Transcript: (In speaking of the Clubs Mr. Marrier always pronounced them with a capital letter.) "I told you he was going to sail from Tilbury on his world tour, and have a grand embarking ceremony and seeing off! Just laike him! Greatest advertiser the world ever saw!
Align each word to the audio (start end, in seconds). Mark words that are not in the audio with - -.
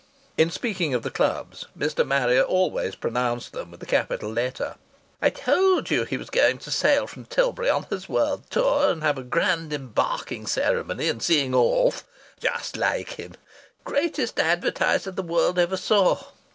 (In 0.35 0.49
speaking 0.49 0.95
of 0.95 1.03
the 1.03 1.11
Clubs 1.11 1.67
Mr. 1.77 2.03
Marrier 2.03 2.41
always 2.41 2.95
pronounced 2.95 3.51
them 3.51 3.69
with 3.69 3.83
a 3.83 3.85
capital 3.85 4.31
letter.) 4.33 4.73
"I 5.21 5.29
told 5.29 5.91
you 5.91 6.05
he 6.05 6.17
was 6.17 6.31
going 6.31 6.57
to 6.57 6.71
sail 6.71 7.05
from 7.05 7.25
Tilbury 7.25 7.69
on 7.69 7.83
his 7.83 8.09
world 8.09 8.45
tour, 8.49 8.89
and 8.89 9.03
have 9.03 9.19
a 9.19 9.23
grand 9.23 9.71
embarking 9.71 10.47
ceremony 10.47 11.07
and 11.07 11.21
seeing 11.21 11.53
off! 11.53 12.03
Just 12.39 12.75
laike 12.77 13.11
him! 13.19 13.33
Greatest 13.83 14.39
advertiser 14.39 15.11
the 15.11 15.21
world 15.21 15.59
ever 15.59 15.77
saw! 15.77 16.19